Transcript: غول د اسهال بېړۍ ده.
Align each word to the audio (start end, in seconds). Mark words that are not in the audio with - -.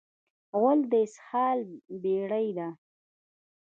غول 0.59 0.79
د 0.91 0.93
اسهال 1.05 1.59
بېړۍ 2.01 2.47
ده. 2.57 2.67